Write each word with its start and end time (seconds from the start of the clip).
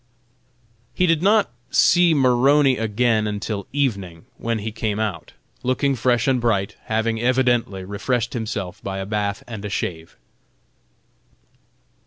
He 0.95 1.05
did 1.05 1.21
not 1.21 1.51
see 1.69 2.15
Maroney 2.15 2.75
again 2.75 3.27
until 3.27 3.67
evening, 3.71 4.25
when 4.37 4.57
he 4.57 4.71
came 4.71 4.99
out, 4.99 5.33
looking 5.61 5.95
fresh 5.95 6.27
and 6.27 6.41
bright, 6.41 6.75
having 6.85 7.21
evidently 7.21 7.83
refreshed 7.83 8.33
himself 8.33 8.81
by 8.81 8.97
a 8.97 9.05
bath 9.05 9.43
and 9.47 9.63
a 9.63 9.69
shave. 9.69 10.17